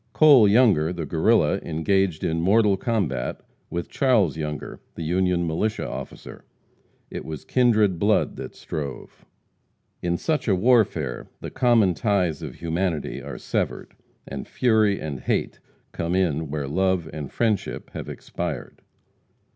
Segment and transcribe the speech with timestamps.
[0.13, 6.43] Cole Younger, the Guerrilla, engaged in mortal combat with Charles Younger, the Union militia officer;
[7.11, 9.25] it was kindred blood that strove.
[10.01, 13.93] In such a warfare the common ties of humanity are severed,
[14.27, 15.59] and fury and hate
[15.91, 18.81] come in where love and friendship have expired.